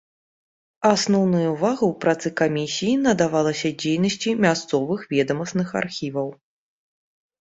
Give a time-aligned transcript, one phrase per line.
[0.93, 6.27] Асноўная ўвага ў працы камісіі надавалася дзейнасці мясцовых ведамасных архіваў.